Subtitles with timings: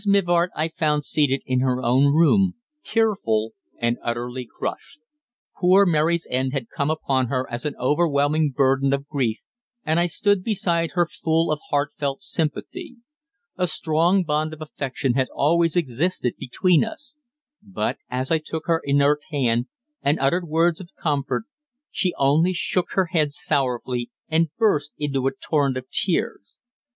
[0.07, 4.99] Mivart I found seated in her own room, tearful and utterly crushed.
[5.59, 9.43] Poor Mary's end had come upon her as an overwhelming burden of grief,
[9.85, 12.95] and I stood beside her full of heartfelt sympathy.
[13.57, 17.19] A strong bond of affection had always existed between us;
[17.61, 19.67] but, as I took her inert hand
[20.01, 21.43] and uttered words of comfort,
[21.91, 26.57] she only shook her head sorrowfully and burst into a torrent of tears.